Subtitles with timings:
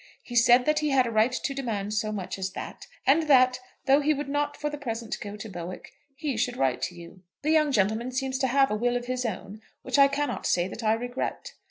[0.23, 3.59] He said that he had a right to demand so much as that, and that,
[3.85, 7.21] though he would not for the present go to Bowick, he should write to you.
[7.43, 10.67] The young gentleman seems to have a will of his own, which I cannot say
[10.67, 11.53] that I regret.